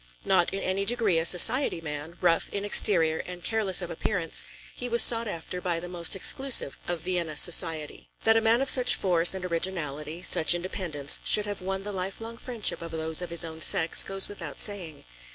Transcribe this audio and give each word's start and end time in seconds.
Not 0.25 0.51
in 0.51 0.61
any 0.61 0.83
degree 0.83 1.19
a 1.19 1.27
society 1.27 1.79
man, 1.79 2.17
rough 2.21 2.49
in 2.49 2.65
exterior 2.65 3.19
and 3.19 3.43
careless 3.43 3.83
of 3.83 3.91
appearance, 3.91 4.41
he 4.73 4.89
was 4.89 5.03
sought 5.03 5.27
after 5.27 5.61
by 5.61 5.79
the 5.79 5.87
most 5.87 6.15
exclusive 6.15 6.75
of 6.87 7.01
Vienna 7.01 7.37
society. 7.37 8.09
That 8.23 8.35
a 8.35 8.41
man 8.41 8.63
of 8.63 8.69
such 8.71 8.95
force 8.95 9.35
and 9.35 9.45
originality, 9.45 10.23
such 10.23 10.55
independence, 10.55 11.19
should 11.23 11.45
have 11.45 11.61
won 11.61 11.83
the 11.83 11.93
lifelong 11.93 12.37
friendship 12.37 12.81
of 12.81 12.89
those 12.89 13.21
of 13.21 13.29
his 13.29 13.45
own 13.45 13.61
sex, 13.61 14.01
goes 14.01 14.27
without 14.27 14.59
saying. 14.59 15.03